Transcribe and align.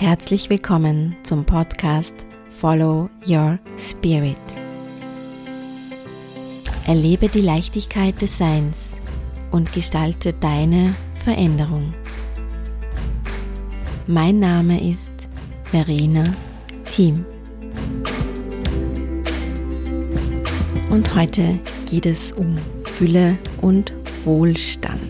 Herzlich 0.00 0.48
willkommen 0.48 1.14
zum 1.24 1.44
Podcast 1.44 2.14
Follow 2.48 3.10
Your 3.28 3.58
Spirit. 3.76 4.38
Erlebe 6.86 7.28
die 7.28 7.42
Leichtigkeit 7.42 8.22
des 8.22 8.38
Seins 8.38 8.92
und 9.50 9.70
gestalte 9.72 10.32
deine 10.32 10.94
Veränderung. 11.12 11.92
Mein 14.06 14.40
Name 14.40 14.90
ist 14.90 15.12
Verena 15.64 16.24
Thiem. 16.90 17.26
Und 20.88 21.14
heute 21.14 21.60
geht 21.90 22.06
es 22.06 22.32
um 22.32 22.54
Fülle 22.84 23.36
und 23.60 23.92
Wohlstand. 24.24 25.02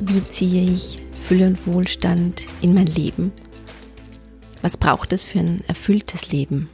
Wie 0.00 0.26
ziehe 0.28 0.72
ich 0.72 0.98
Fülle 1.22 1.46
und 1.46 1.66
Wohlstand 1.68 2.46
in 2.62 2.74
mein 2.74 2.86
Leben? 2.86 3.32
Was 4.60 4.76
braucht 4.76 5.12
es 5.12 5.22
für 5.22 5.38
ein 5.38 5.62
erfülltes 5.68 6.32
Leben? 6.32 6.68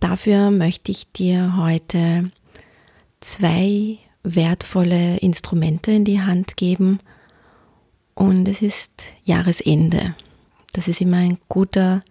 Dafür 0.00 0.50
möchte 0.50 0.90
ich 0.90 1.12
dir 1.12 1.56
heute 1.58 2.30
zwei 3.20 3.98
wertvolle 4.22 5.18
Instrumente 5.18 5.92
in 5.92 6.04
die 6.04 6.22
Hand 6.22 6.56
geben 6.56 7.00
und 8.14 8.48
es 8.48 8.62
ist 8.62 9.04
Jahresende. 9.24 10.14
Das 10.72 10.88
ist 10.88 11.02
immer 11.02 11.18
ein 11.18 11.38
guter 11.50 12.02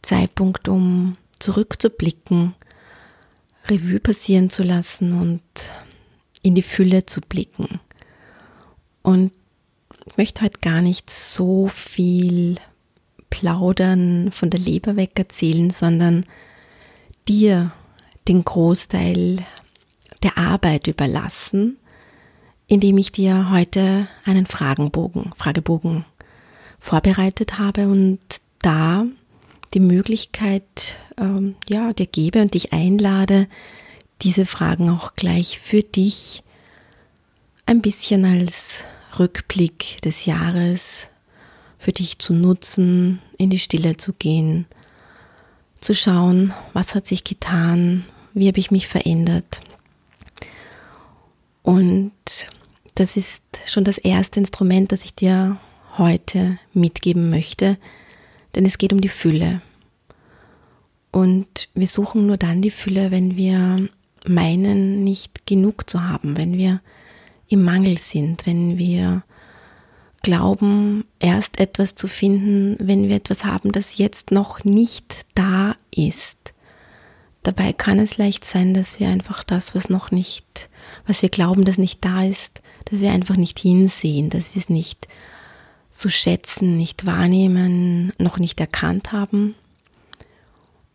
Zeitpunkt, 0.00 0.68
um 0.68 1.14
zurückzublicken, 1.40 2.54
Revue 3.66 3.98
passieren 3.98 4.48
zu 4.48 4.62
lassen 4.62 5.12
und 5.20 5.42
in 6.40 6.54
die 6.54 6.62
Fülle 6.62 7.04
zu 7.04 7.20
blicken. 7.20 7.80
Und 9.02 9.32
möchte 10.16 10.42
heute 10.42 10.60
gar 10.60 10.80
nicht 10.80 11.10
so 11.10 11.68
viel 11.68 12.56
plaudern 13.30 14.30
von 14.32 14.50
der 14.50 14.60
Leber 14.60 14.96
weg 14.96 15.12
erzählen, 15.14 15.70
sondern 15.70 16.26
dir 17.28 17.72
den 18.28 18.44
Großteil 18.44 19.38
der 20.22 20.36
Arbeit 20.36 20.86
überlassen, 20.86 21.78
indem 22.66 22.98
ich 22.98 23.12
dir 23.12 23.50
heute 23.50 24.08
einen 24.24 24.46
Fragenbogen, 24.46 25.32
Fragebogen 25.36 26.04
vorbereitet 26.78 27.58
habe 27.58 27.88
und 27.88 28.20
da 28.60 29.06
die 29.74 29.80
Möglichkeit 29.80 30.96
ähm, 31.16 31.56
ja, 31.68 31.92
dir 31.92 32.06
gebe 32.06 32.42
und 32.42 32.54
dich 32.54 32.72
einlade, 32.72 33.48
diese 34.22 34.44
Fragen 34.44 34.90
auch 34.90 35.14
gleich 35.14 35.58
für 35.58 35.82
dich 35.82 36.42
ein 37.66 37.80
bisschen 37.80 38.24
als 38.24 38.84
Rückblick 39.18 40.00
des 40.02 40.26
Jahres 40.26 41.08
für 41.78 41.92
dich 41.92 42.18
zu 42.18 42.32
nutzen, 42.32 43.20
in 43.38 43.50
die 43.50 43.58
Stille 43.58 43.96
zu 43.96 44.12
gehen, 44.12 44.66
zu 45.80 45.94
schauen, 45.94 46.52
was 46.72 46.94
hat 46.94 47.06
sich 47.06 47.24
getan, 47.24 48.04
wie 48.34 48.48
habe 48.48 48.58
ich 48.58 48.70
mich 48.70 48.86
verändert. 48.86 49.62
Und 51.62 52.12
das 52.94 53.16
ist 53.16 53.44
schon 53.66 53.84
das 53.84 53.98
erste 53.98 54.40
Instrument, 54.40 54.92
das 54.92 55.04
ich 55.04 55.14
dir 55.14 55.58
heute 55.96 56.58
mitgeben 56.72 57.30
möchte, 57.30 57.78
denn 58.54 58.66
es 58.66 58.78
geht 58.78 58.92
um 58.92 59.00
die 59.00 59.08
Fülle. 59.08 59.62
Und 61.12 61.68
wir 61.74 61.86
suchen 61.86 62.26
nur 62.26 62.36
dann 62.36 62.62
die 62.62 62.70
Fülle, 62.70 63.10
wenn 63.10 63.36
wir 63.36 63.88
meinen, 64.26 65.02
nicht 65.02 65.46
genug 65.46 65.88
zu 65.88 66.06
haben, 66.06 66.36
wenn 66.36 66.56
wir 66.56 66.80
im 67.50 67.64
Mangel 67.64 67.98
sind, 67.98 68.46
wenn 68.46 68.78
wir 68.78 69.22
glauben, 70.22 71.04
erst 71.18 71.60
etwas 71.60 71.94
zu 71.94 72.08
finden, 72.08 72.76
wenn 72.78 73.08
wir 73.08 73.16
etwas 73.16 73.44
haben, 73.44 73.72
das 73.72 73.98
jetzt 73.98 74.30
noch 74.30 74.64
nicht 74.64 75.26
da 75.34 75.76
ist. 75.94 76.54
Dabei 77.42 77.72
kann 77.72 77.98
es 77.98 78.18
leicht 78.18 78.44
sein, 78.44 78.74
dass 78.74 79.00
wir 79.00 79.08
einfach 79.08 79.42
das, 79.42 79.74
was 79.74 79.88
noch 79.88 80.10
nicht, 80.10 80.68
was 81.06 81.22
wir 81.22 81.30
glauben, 81.30 81.64
das 81.64 81.78
nicht 81.78 82.04
da 82.04 82.24
ist, 82.24 82.60
dass 82.84 83.00
wir 83.00 83.10
einfach 83.12 83.36
nicht 83.36 83.58
hinsehen, 83.58 84.30
dass 84.30 84.54
wir 84.54 84.60
es 84.60 84.68
nicht 84.68 85.08
zu 85.90 86.08
schätzen, 86.08 86.76
nicht 86.76 87.06
wahrnehmen, 87.06 88.12
noch 88.18 88.38
nicht 88.38 88.60
erkannt 88.60 89.12
haben. 89.12 89.54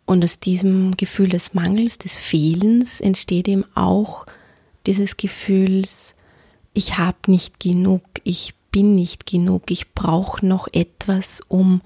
Und 0.06 0.24
aus 0.24 0.40
diesem 0.40 0.96
Gefühl 0.96 1.30
des 1.30 1.56
Mangels, 1.56 1.98
des 1.98 2.16
Fehlens 2.16 3.02
entsteht 3.02 3.48
eben 3.48 3.66
auch 3.76 4.28
dieses 4.86 5.18
Gefühls, 5.18 6.15
ich 6.75 6.97
habe 6.97 7.18
nicht 7.28 7.59
genug, 7.59 8.03
ich 8.24 8.53
bin 8.69 8.94
nicht 8.94 9.25
genug, 9.25 9.72
ich 9.72 9.94
brauche 9.94 10.46
noch 10.46 10.68
etwas, 10.72 11.41
um 11.47 11.81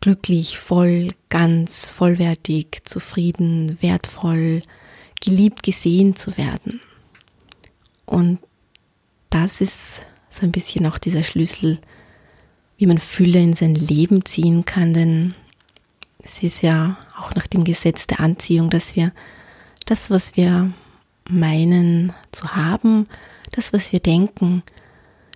glücklich, 0.00 0.58
voll, 0.58 1.08
ganz, 1.30 1.90
vollwertig, 1.90 2.82
zufrieden, 2.84 3.78
wertvoll, 3.80 4.62
geliebt, 5.20 5.62
gesehen 5.62 6.16
zu 6.16 6.36
werden. 6.36 6.80
Und 8.04 8.38
das 9.30 9.62
ist 9.62 10.00
so 10.28 10.44
ein 10.44 10.52
bisschen 10.52 10.86
auch 10.86 10.98
dieser 10.98 11.22
Schlüssel, 11.22 11.78
wie 12.76 12.86
man 12.86 12.98
Fülle 12.98 13.40
in 13.40 13.54
sein 13.54 13.74
Leben 13.74 14.24
ziehen 14.26 14.66
kann, 14.66 14.92
denn 14.92 15.34
es 16.22 16.42
ist 16.42 16.62
ja 16.62 16.98
auch 17.18 17.34
nach 17.34 17.46
dem 17.46 17.64
Gesetz 17.64 18.06
der 18.06 18.20
Anziehung, 18.20 18.68
dass 18.68 18.96
wir 18.96 19.12
das, 19.86 20.10
was 20.10 20.36
wir 20.36 20.70
meinen 21.26 22.12
zu 22.32 22.54
haben, 22.54 23.06
das, 23.52 23.72
was 23.72 23.92
wir 23.92 24.00
denken, 24.00 24.62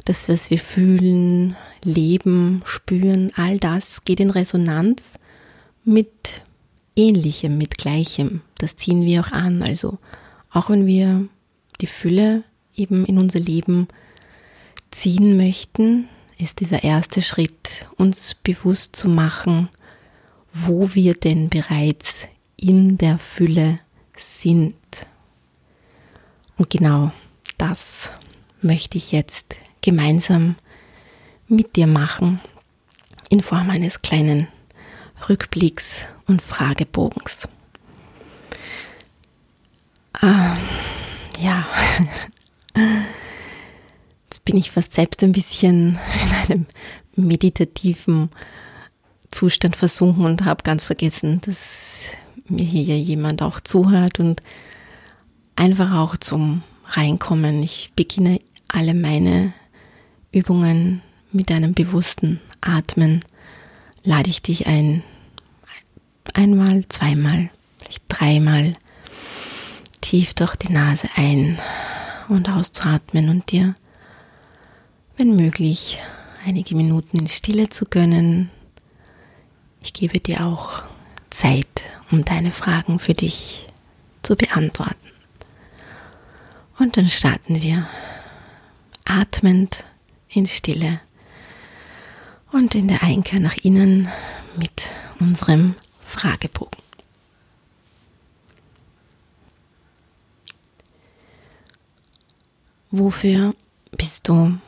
das, 0.05 0.29
was 0.29 0.51
wir 0.51 0.59
fühlen, 0.59 1.57
leben, 1.83 2.63
spüren, 2.67 3.33
all 3.37 3.59
das 3.59 4.05
geht 4.05 4.21
in 4.21 4.31
Resonanz 4.31 5.19
mit 5.85 6.43
Ähnlichem, 6.97 7.59
mit 7.59 7.79
Gleichem. 7.79 8.43
Das 8.59 8.77
ziehen 8.77 9.05
wir 9.05 9.23
auch 9.23 9.33
an. 9.33 9.63
Also 9.63 9.99
auch 10.51 10.71
wenn 10.71 10.87
wir 10.87 11.29
die 11.81 11.87
Fülle 11.87 12.45
eben 12.77 13.05
in 13.05 13.19
unser 13.19 13.41
Leben 13.41 13.89
ziehen 14.91 15.37
möchten, 15.37 16.09
ist 16.39 16.61
dieser 16.61 16.85
erste 16.85 17.23
Schritt, 17.23 17.89
uns 17.97 18.35
bewusst 18.35 18.97
zu 18.97 19.09
machen, 19.09 19.69
wo 20.53 20.95
wir 20.95 21.15
denn 21.15 21.49
bereits 21.49 22.29
in 22.57 22.99
der 22.99 23.19
Fülle 23.19 23.79
sind. 24.17 24.77
Und 26.57 26.71
genau 26.71 27.13
das 27.59 28.11
möchte 28.61 28.97
ich 28.97 29.13
jetzt 29.13 29.57
gemeinsam 29.83 30.57
mit 31.49 31.77
dir 31.77 31.87
machen 31.87 32.41
in 33.29 33.43
Form 33.43 33.71
eines 33.71 34.03
kleinen 34.03 34.49
Rückblicks 35.29 36.07
und 36.27 36.43
Fragebogens. 36.43 37.49
Ähm, 40.23 40.57
ja, 41.41 41.67
jetzt 44.25 44.45
bin 44.45 44.57
ich 44.57 44.71
fast 44.71 44.95
selbst 44.95 45.23
ein 45.23 45.33
bisschen 45.33 45.99
in 46.49 46.51
einem 46.51 46.67
meditativen 47.17 48.31
Zustand 49.31 49.77
versunken 49.77 50.25
und 50.25 50.45
habe 50.45 50.63
ganz 50.63 50.85
vergessen, 50.85 51.41
dass 51.43 52.03
mir 52.49 52.65
hier 52.65 52.99
jemand 52.99 53.43
auch 53.43 53.61
zuhört 53.61 54.21
und 54.21 54.41
einfach 55.57 55.95
auch 55.95 56.17
zum 56.17 56.63
reinkommen. 56.97 57.63
Ich 57.63 57.93
beginne 57.97 58.41
alle 58.69 58.95
meine 58.95 59.53
Übungen 60.33 61.03
mit 61.33 61.51
einem 61.51 61.75
bewussten 61.75 62.41
Atmen. 62.61 63.25
Lade 64.03 64.31
ich 64.31 64.43
dich 64.43 64.67
ein, 64.67 65.03
einmal, 66.35 66.85
zweimal, 66.89 67.51
vielleicht 67.79 68.03
dreimal 68.09 68.77
tief 70.01 70.35
durch 70.35 70.57
die 70.57 70.73
Nase 70.73 71.09
ein 71.17 71.59
und 72.29 72.49
auszuatmen 72.49 73.29
und 73.31 73.51
dir, 73.51 73.75
wenn 75.17 75.37
möglich, 75.37 75.99
einige 76.47 76.75
Minuten 76.75 77.19
in 77.19 77.29
Stille 77.29 77.71
zu 77.71 77.87
gönnen. 77.87 78.51
Ich 79.83 79.93
gebe 79.93 80.21
dir 80.21 80.47
auch 80.47 80.83
Zeit, 81.31 81.83
um 82.11 82.25
deine 82.25 82.53
Fragen 82.53 82.99
für 82.99 83.15
dich 83.15 83.67
zu 84.23 84.37
beantworten. 84.37 85.11
Und 86.79 86.97
dann 86.97 87.09
starten 87.09 87.63
wir 87.63 87.87
atmend 89.05 89.85
in 90.29 90.47
Stille 90.47 91.01
und 92.51 92.75
in 92.75 92.89
der 92.89 93.03
Einkehr 93.03 93.41
nach 93.41 93.57
innen 93.57 94.09
mit 94.57 94.91
unserem 95.21 95.77
Fragebogen. 96.03 96.83
Wofür 102.91 103.55
bist 103.93 104.29
du 104.29 104.59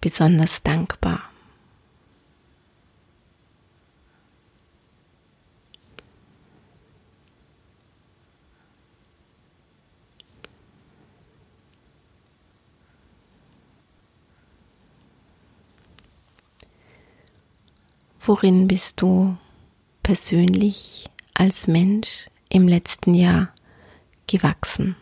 besonders 0.00 0.62
dankbar? 0.62 1.29
Worin 18.20 18.68
bist 18.68 19.00
du 19.00 19.36
persönlich 20.02 21.06
als 21.34 21.66
Mensch 21.66 22.26
im 22.50 22.68
letzten 22.68 23.14
Jahr 23.14 23.52
gewachsen? 24.26 24.96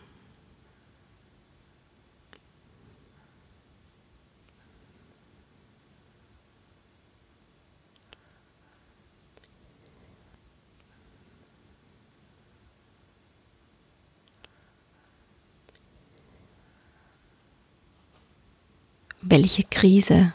Welche 19.21 19.63
Krise 19.63 20.33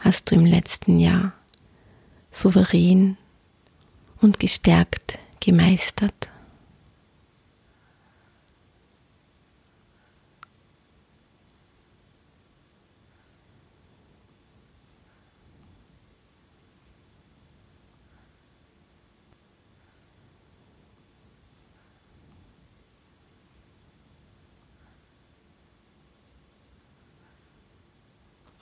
hast 0.00 0.30
du 0.30 0.34
im 0.34 0.46
letzten 0.46 0.98
Jahr 0.98 1.37
souverän 2.30 3.16
und 4.20 4.38
gestärkt 4.38 5.18
gemeistert? 5.40 6.30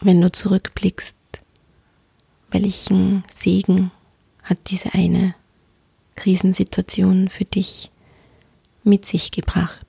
wenn 0.06 0.20
du 0.20 0.30
zurückblickst, 0.30 1.15
welchen 2.50 3.24
Segen 3.34 3.90
hat 4.42 4.58
diese 4.70 4.94
eine 4.94 5.34
Krisensituation 6.14 7.28
für 7.28 7.44
dich 7.44 7.90
mit 8.84 9.04
sich 9.04 9.30
gebracht? 9.30 9.86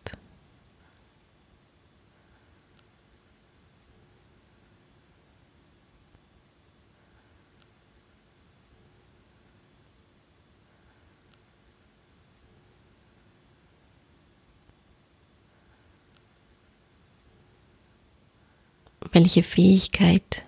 Welche 19.11 19.41
Fähigkeit 19.41 20.43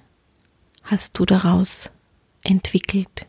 hast 0.84 1.18
du 1.18 1.26
daraus 1.26 1.90
entwickelt? 2.44 3.26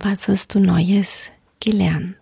Was 0.00 0.28
hast 0.28 0.54
du 0.54 0.60
Neues 0.60 1.30
gelernt? 1.60 2.17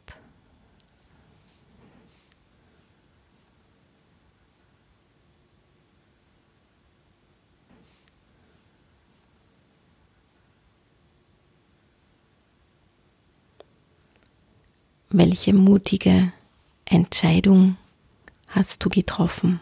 Welche 15.19 15.55
mutige 15.55 16.31
Entscheidung 16.85 17.79
hast 18.49 18.85
du 18.85 18.91
getroffen? 18.91 19.61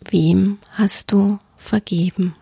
Wem 0.00 0.56
hast 0.70 1.12
du 1.12 1.38
vergeben? 1.58 2.34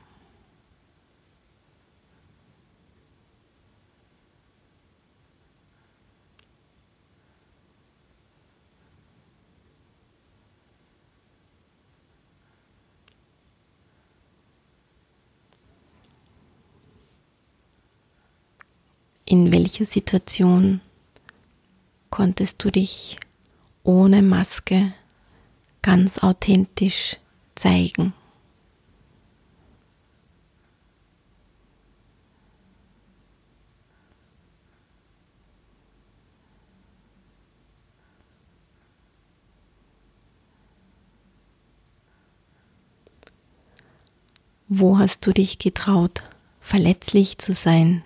In 19.26 19.50
welcher 19.64 19.86
Situation 19.86 20.82
konntest 22.10 22.62
du 22.62 22.70
dich 22.70 23.16
ohne 23.82 24.20
Maske 24.20 24.92
ganz 25.80 26.18
authentisch 26.18 27.16
zeigen? 27.54 28.12
Wo 44.68 44.98
hast 44.98 45.26
du 45.26 45.32
dich 45.32 45.56
getraut, 45.56 46.22
verletzlich 46.60 47.38
zu 47.38 47.54
sein? 47.54 48.02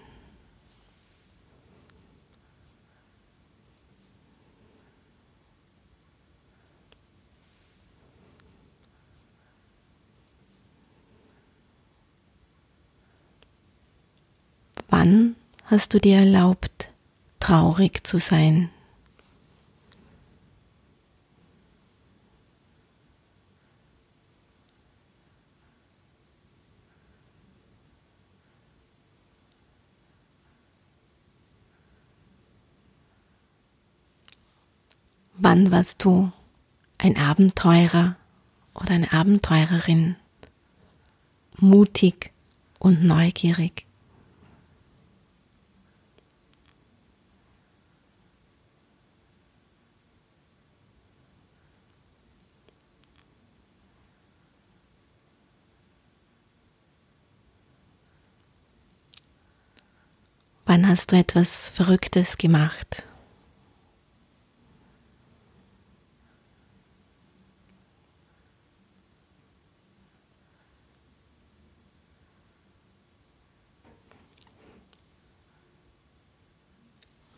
Wann 15.08 15.36
hast 15.64 15.94
du 15.94 16.00
dir 16.00 16.18
erlaubt, 16.18 16.90
traurig 17.40 18.06
zu 18.06 18.18
sein? 18.18 18.68
Wann 35.38 35.70
warst 35.70 36.04
du 36.04 36.30
ein 36.98 37.16
Abenteurer 37.16 38.16
oder 38.74 38.90
eine 38.92 39.10
Abenteurerin, 39.10 40.16
mutig 41.56 42.30
und 42.78 43.02
neugierig? 43.04 43.87
Wann 60.68 60.86
hast 60.86 61.12
du 61.12 61.16
etwas 61.16 61.70
Verrücktes 61.70 62.36
gemacht? 62.36 63.02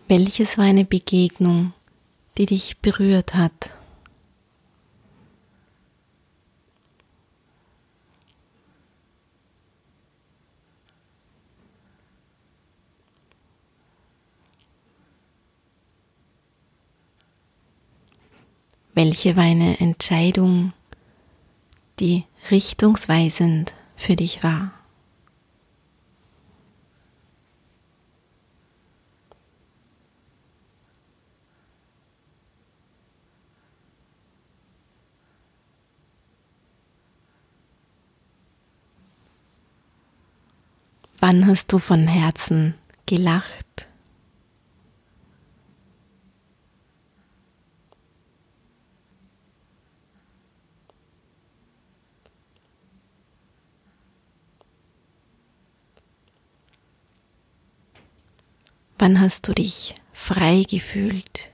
Welches 0.08 0.58
war 0.58 0.64
eine 0.64 0.84
Begegnung, 0.84 1.72
die 2.36 2.46
dich 2.46 2.78
berührt 2.78 3.36
hat? 3.36 3.70
Welche 19.02 19.34
war 19.34 19.44
eine 19.44 19.80
Entscheidung, 19.80 20.74
die 22.00 22.24
richtungsweisend 22.50 23.72
für 23.96 24.14
dich 24.14 24.42
war? 24.42 24.72
Wann 41.20 41.46
hast 41.46 41.72
du 41.72 41.78
von 41.78 42.06
Herzen 42.06 42.74
gelacht? 43.06 43.89
Wann 59.00 59.18
hast 59.18 59.48
du 59.48 59.54
dich 59.54 59.94
frei 60.12 60.62
gefühlt? 60.68 61.50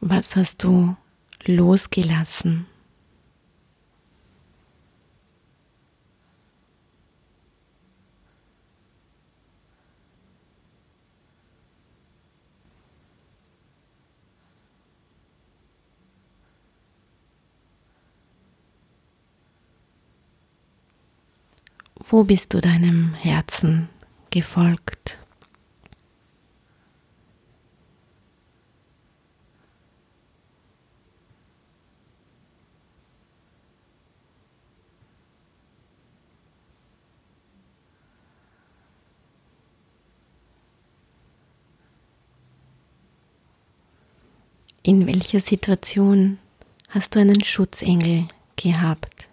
Was 0.00 0.36
hast 0.36 0.62
du 0.62 0.94
losgelassen? 1.44 2.69
Wo 22.12 22.24
bist 22.24 22.52
du 22.54 22.60
deinem 22.60 23.14
Herzen 23.14 23.88
gefolgt? 24.30 25.16
In 44.82 45.06
welcher 45.06 45.38
Situation 45.38 46.38
hast 46.88 47.14
du 47.14 47.20
einen 47.20 47.44
Schutzengel 47.44 48.26
gehabt? 48.56 49.29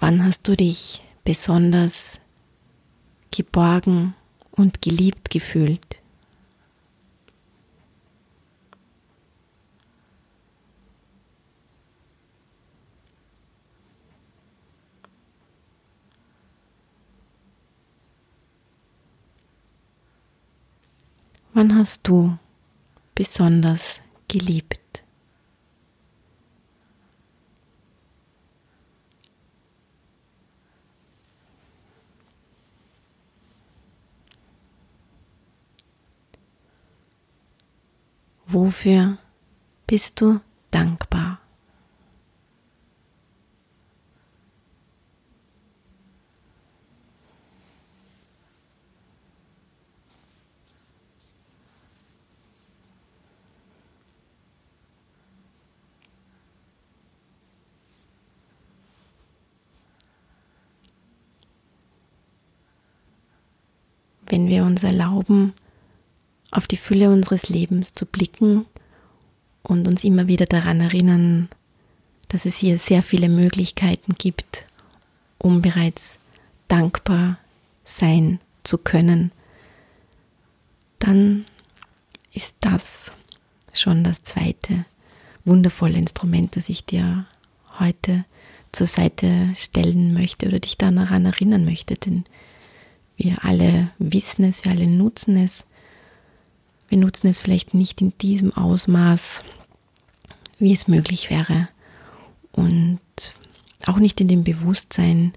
Wann 0.00 0.24
hast 0.24 0.46
du 0.46 0.56
dich 0.56 1.02
besonders 1.24 2.20
geborgen 3.32 4.14
und 4.52 4.80
geliebt 4.80 5.28
gefühlt? 5.28 5.96
Wann 21.54 21.74
hast 21.74 22.06
du 22.06 22.38
besonders 23.16 24.00
geliebt? 24.28 24.87
Wofür 38.78 39.18
bist 39.88 40.20
du 40.20 40.38
dankbar? 40.70 41.40
Wenn 64.26 64.46
wir 64.46 64.62
uns 64.62 64.84
erlauben, 64.84 65.52
auf 66.50 66.66
die 66.66 66.76
Fülle 66.76 67.10
unseres 67.10 67.48
Lebens 67.48 67.94
zu 67.94 68.06
blicken 68.06 68.66
und 69.62 69.86
uns 69.86 70.04
immer 70.04 70.28
wieder 70.28 70.46
daran 70.46 70.80
erinnern, 70.80 71.48
dass 72.28 72.46
es 72.46 72.56
hier 72.56 72.78
sehr 72.78 73.02
viele 73.02 73.28
Möglichkeiten 73.28 74.14
gibt, 74.16 74.66
um 75.38 75.62
bereits 75.62 76.18
dankbar 76.68 77.38
sein 77.84 78.38
zu 78.64 78.78
können, 78.78 79.32
dann 80.98 81.44
ist 82.32 82.56
das 82.60 83.12
schon 83.72 84.04
das 84.04 84.22
zweite 84.22 84.84
wundervolle 85.44 85.96
Instrument, 85.96 86.56
das 86.56 86.68
ich 86.68 86.84
dir 86.84 87.26
heute 87.78 88.24
zur 88.72 88.86
Seite 88.86 89.48
stellen 89.54 90.12
möchte 90.12 90.48
oder 90.48 90.60
dich 90.60 90.76
daran 90.76 91.24
erinnern 91.24 91.64
möchte, 91.64 91.94
denn 91.94 92.24
wir 93.16 93.44
alle 93.44 93.90
wissen 93.98 94.44
es, 94.44 94.64
wir 94.64 94.72
alle 94.72 94.86
nutzen 94.86 95.36
es, 95.36 95.64
wir 96.88 96.98
nutzen 96.98 97.28
es 97.28 97.40
vielleicht 97.40 97.74
nicht 97.74 98.00
in 98.00 98.16
diesem 98.18 98.52
Ausmaß, 98.52 99.42
wie 100.58 100.72
es 100.72 100.88
möglich 100.88 101.30
wäre. 101.30 101.68
Und 102.52 103.00
auch 103.86 103.98
nicht 103.98 104.20
in 104.20 104.28
dem 104.28 104.42
Bewusstsein, 104.42 105.32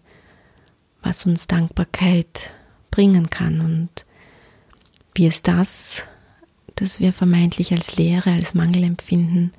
was 1.02 1.26
uns 1.26 1.48
Dankbarkeit 1.48 2.52
bringen 2.90 3.30
kann 3.30 3.62
und 3.62 4.06
wie 5.14 5.28
es 5.28 5.42
das, 5.42 6.04
das 6.76 7.00
wir 7.00 7.14
vermeintlich 7.14 7.74
als 7.74 7.98
Leere, 7.98 8.32
als 8.32 8.54
Mangel 8.54 8.84
empfinden, 8.84 9.52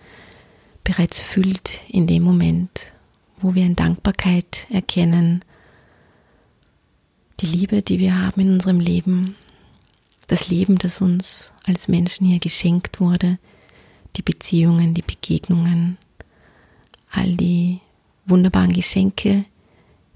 bereits 0.84 1.20
füllt 1.20 1.80
in 1.88 2.06
dem 2.06 2.22
Moment, 2.22 2.92
wo 3.40 3.54
wir 3.54 3.64
in 3.64 3.76
Dankbarkeit 3.76 4.66
erkennen, 4.70 5.44
die 7.40 7.46
Liebe, 7.46 7.82
die 7.82 7.98
wir 7.98 8.18
haben 8.18 8.40
in 8.40 8.52
unserem 8.54 8.80
Leben, 8.80 9.36
das 10.26 10.48
Leben, 10.48 10.78
das 10.78 11.00
uns 11.00 11.52
als 11.66 11.88
Menschen 11.88 12.26
hier 12.26 12.38
geschenkt 12.38 13.00
wurde, 13.00 13.38
die 14.16 14.22
Beziehungen, 14.22 14.94
die 14.94 15.02
Begegnungen, 15.02 15.98
all 17.10 17.36
die 17.36 17.80
wunderbaren 18.26 18.72
Geschenke, 18.72 19.44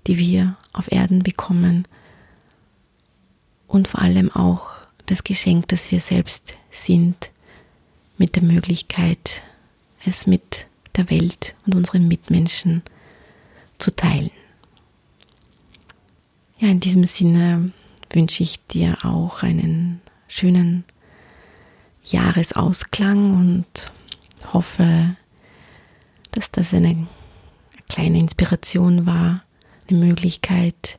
die 0.06 0.18
wir 0.18 0.56
auf 0.72 0.90
Erden 0.92 1.22
bekommen 1.22 1.86
und 3.66 3.88
vor 3.88 4.00
allem 4.00 4.30
auch 4.30 4.68
das 5.06 5.25
Geschenk, 5.25 5.68
das 5.68 5.90
wir 5.90 6.00
selbst 6.00 6.54
sind, 6.70 7.30
mit 8.18 8.36
der 8.36 8.42
Möglichkeit, 8.42 9.42
es 10.04 10.26
mit 10.26 10.66
der 10.96 11.10
Welt 11.10 11.54
und 11.66 11.75
unseren 11.75 12.08
Mitmenschen 12.08 12.82
zu 13.78 13.94
teilen. 13.94 14.30
Ja, 16.58 16.68
in 16.68 16.80
diesem 16.80 17.04
Sinne 17.04 17.72
wünsche 18.10 18.42
ich 18.42 18.64
dir 18.66 19.04
auch 19.04 19.42
einen 19.42 20.00
schönen 20.28 20.84
Jahresausklang 22.04 23.34
und 23.34 23.92
hoffe, 24.52 25.16
dass 26.32 26.50
das 26.50 26.72
eine 26.72 27.06
kleine 27.88 28.18
Inspiration 28.18 29.06
war, 29.06 29.42
eine 29.88 29.98
Möglichkeit, 29.98 30.98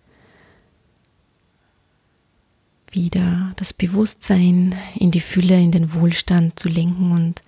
wieder 2.92 3.54
das 3.58 3.74
Bewusstsein 3.74 4.76
in 4.96 5.12
die 5.12 5.22
Fülle, 5.22 5.60
in 5.60 5.72
den 5.72 5.94
Wohlstand 5.94 6.58
zu 6.58 6.70
lenken 6.70 7.12
und 7.12 7.42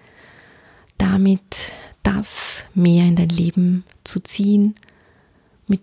damit 0.97 1.71
das 2.03 2.65
mehr 2.73 3.05
in 3.05 3.15
dein 3.15 3.29
Leben 3.29 3.83
zu 4.03 4.19
ziehen, 4.19 4.75
mit 5.67 5.81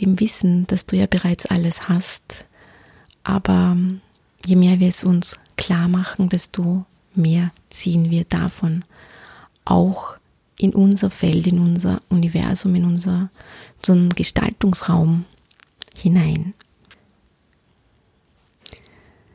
dem 0.00 0.20
Wissen, 0.20 0.66
dass 0.66 0.86
du 0.86 0.96
ja 0.96 1.06
bereits 1.06 1.46
alles 1.46 1.88
hast, 1.88 2.46
aber 3.24 3.76
je 4.44 4.56
mehr 4.56 4.78
wir 4.80 4.88
es 4.88 5.02
uns 5.02 5.38
klar 5.56 5.88
machen, 5.88 6.28
desto 6.28 6.84
mehr 7.14 7.50
ziehen 7.70 8.10
wir 8.10 8.24
davon 8.24 8.84
auch 9.64 10.16
in 10.58 10.74
unser 10.74 11.10
Feld, 11.10 11.46
in 11.46 11.58
unser 11.58 12.00
Universum, 12.08 12.74
in 12.74 12.84
unser, 12.84 13.30
unseren 13.78 14.10
Gestaltungsraum 14.10 15.24
hinein. 15.96 16.54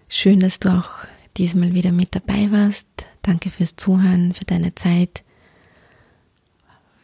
Schön, 0.07 0.39
dass 0.39 0.59
du 0.59 0.69
auch 0.69 0.89
diesmal 1.37 1.73
wieder 1.73 1.91
mit 1.91 2.15
dabei 2.15 2.51
warst. 2.51 2.87
Danke 3.21 3.49
fürs 3.49 3.75
Zuhören, 3.75 4.33
für 4.33 4.45
deine 4.45 4.73
Zeit. 4.75 5.23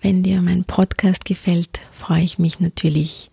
Wenn 0.02 0.24
dir 0.24 0.42
mein 0.42 0.64
Podcast 0.66 1.26
gefällt, 1.26 1.80
freue 1.92 2.24
ich 2.24 2.40
mich 2.40 2.60
natürlich 2.60 3.32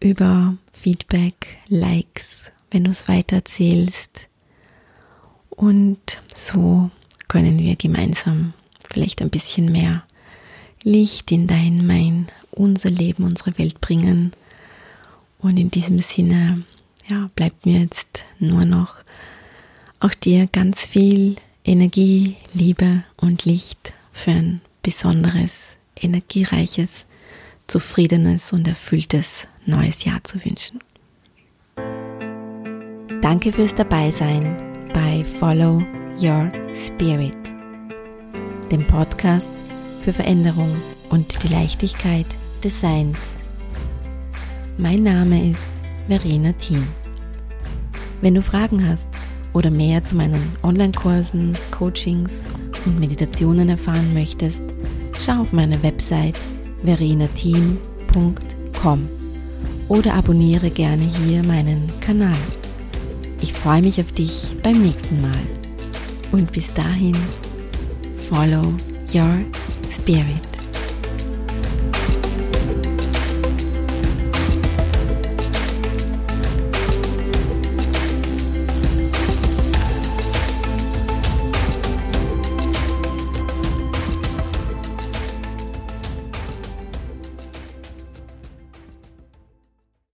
über 0.00 0.56
Feedback, 0.72 1.58
Likes, 1.68 2.52
wenn 2.70 2.84
du 2.84 2.90
es 2.90 3.06
weitererzählst. 3.06 4.28
Und 5.50 5.98
so 6.34 6.90
können 7.28 7.58
wir 7.58 7.76
gemeinsam 7.76 8.54
vielleicht 8.88 9.20
ein 9.20 9.30
bisschen 9.30 9.70
mehr 9.70 10.04
Licht 10.82 11.30
in 11.30 11.46
dein, 11.46 11.86
mein, 11.86 12.28
unser 12.50 12.88
Leben, 12.88 13.24
unsere 13.24 13.56
Welt 13.58 13.80
bringen. 13.80 14.32
Und 15.38 15.58
in 15.58 15.70
diesem 15.70 15.98
Sinne, 15.98 16.64
ja, 17.08 17.28
bleibt 17.34 17.66
mir 17.66 17.80
jetzt 17.80 18.24
nur 18.38 18.64
noch 18.64 18.96
auch 20.00 20.14
dir 20.14 20.46
ganz 20.46 20.86
viel 20.86 21.36
Energie, 21.62 22.36
Liebe 22.54 23.04
und 23.18 23.44
Licht 23.44 23.92
für 24.12 24.30
ein 24.30 24.60
besonderes, 24.82 25.76
energiereiches, 25.94 27.04
zufriedenes 27.66 28.52
und 28.54 28.66
erfülltes 28.66 29.46
neues 29.70 30.04
Jahr 30.04 30.22
zu 30.24 30.44
wünschen. 30.44 30.80
Danke 33.22 33.52
fürs 33.52 33.74
Dabeisein 33.74 34.56
bei 34.92 35.24
Follow 35.24 35.82
Your 36.20 36.50
Spirit 36.74 37.50
dem 38.70 38.86
Podcast 38.86 39.52
für 40.02 40.12
Veränderung 40.12 40.70
und 41.10 41.42
die 41.42 41.48
Leichtigkeit 41.48 42.26
des 42.62 42.78
Seins. 42.80 43.38
Mein 44.78 45.02
Name 45.02 45.50
ist 45.50 45.66
Verena 46.08 46.52
Thiem. 46.52 46.86
Wenn 48.22 48.34
du 48.34 48.42
Fragen 48.42 48.88
hast 48.88 49.08
oder 49.52 49.70
mehr 49.70 50.02
zu 50.04 50.16
meinen 50.16 50.52
Online-Kursen, 50.62 51.58
Coachings 51.70 52.48
und 52.86 53.00
Meditationen 53.00 53.68
erfahren 53.68 54.14
möchtest, 54.14 54.62
schau 55.18 55.40
auf 55.40 55.52
meine 55.52 55.82
Website 55.82 56.38
verenateam.com 56.84 59.19
oder 59.90 60.14
abonniere 60.14 60.70
gerne 60.70 61.02
hier 61.02 61.44
meinen 61.44 61.90
Kanal. 62.00 62.38
Ich 63.42 63.52
freue 63.52 63.82
mich 63.82 64.00
auf 64.00 64.12
dich 64.12 64.56
beim 64.62 64.82
nächsten 64.82 65.20
Mal. 65.20 65.42
Und 66.30 66.52
bis 66.52 66.72
dahin, 66.72 67.16
follow 68.30 68.62
your 69.12 69.40
spirit. 69.84 70.49